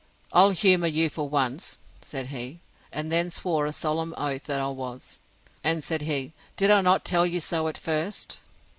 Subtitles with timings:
[0.33, 2.59] I'll humour you for once, said he;
[2.91, 5.19] and then swore a solemn oath that I was.
[5.63, 8.39] And, said he, did I not tell you so at first?